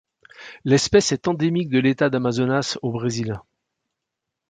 [0.65, 3.39] L'espèce est endémique de l'État d'Amazonas au Brésil.